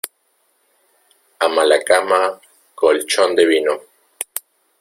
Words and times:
A 1.45 1.47
mala 1.55 1.79
cama, 1.87 2.21
colchón 2.79 3.29
de 3.35 3.45
vino. 3.51 3.73